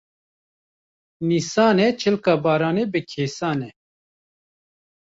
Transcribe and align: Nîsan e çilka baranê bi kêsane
Nîsan 1.27 1.77
e 1.85 1.87
çilka 1.99 2.33
baranê 2.43 2.85
bi 2.91 2.99
kêsane 3.11 3.69